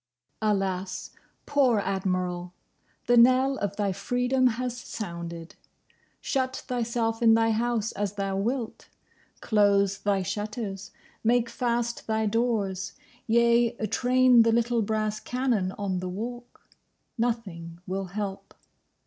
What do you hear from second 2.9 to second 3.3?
The